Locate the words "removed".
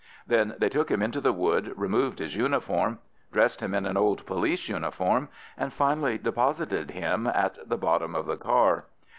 1.77-2.17